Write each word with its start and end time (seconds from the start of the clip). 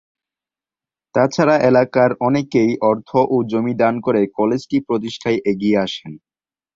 তাছাড়া 1.15 1.55
এলাকার 1.61 2.11
অনেকেই 2.27 2.71
অর্থ 2.81 3.09
ও 3.25 3.35
জমি 3.51 3.73
দান 3.73 3.95
করে 4.01 4.21
কলেজটি 4.37 4.77
প্রতিষ্ঠায় 4.87 5.39
এগিয়ে 5.51 5.77
আসেন। 5.77 6.11